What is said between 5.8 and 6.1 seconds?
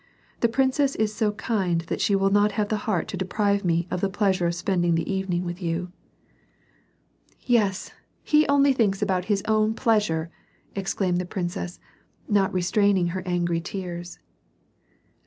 30 WAR